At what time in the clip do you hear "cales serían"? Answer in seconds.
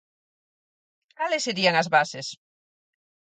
1.17-1.75